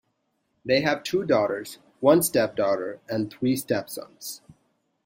They 0.65 0.81
have 0.81 1.03
two 1.03 1.25
daughters, 1.25 1.77
one 1.99 2.23
stepdaughter, 2.23 3.01
and 3.07 3.29
three 3.29 3.55
stepsons. 3.55 4.41